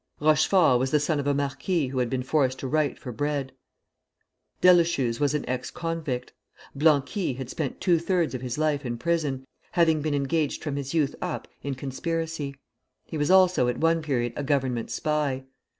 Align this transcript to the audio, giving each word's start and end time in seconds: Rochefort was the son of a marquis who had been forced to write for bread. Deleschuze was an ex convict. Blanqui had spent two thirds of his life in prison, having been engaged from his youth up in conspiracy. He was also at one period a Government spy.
Rochefort 0.19 0.79
was 0.79 0.89
the 0.89 0.99
son 0.99 1.19
of 1.19 1.27
a 1.27 1.33
marquis 1.35 1.89
who 1.89 1.99
had 1.99 2.09
been 2.09 2.23
forced 2.23 2.57
to 2.57 2.67
write 2.67 2.97
for 2.97 3.11
bread. 3.11 3.51
Deleschuze 4.59 5.19
was 5.19 5.35
an 5.35 5.47
ex 5.47 5.69
convict. 5.69 6.33
Blanqui 6.75 7.33
had 7.35 7.51
spent 7.51 7.79
two 7.79 7.99
thirds 7.99 8.33
of 8.33 8.41
his 8.41 8.57
life 8.57 8.83
in 8.83 8.97
prison, 8.97 9.45
having 9.73 10.01
been 10.01 10.15
engaged 10.15 10.63
from 10.63 10.75
his 10.75 10.95
youth 10.95 11.13
up 11.21 11.47
in 11.61 11.75
conspiracy. 11.75 12.55
He 13.05 13.17
was 13.19 13.29
also 13.29 13.67
at 13.67 13.77
one 13.77 14.01
period 14.01 14.33
a 14.35 14.41
Government 14.43 14.89
spy. 14.89 15.43